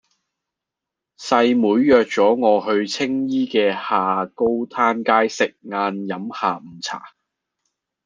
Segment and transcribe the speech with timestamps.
[1.19, 7.13] 細妹約左我去青衣嘅下高灘街食晏飲下午茶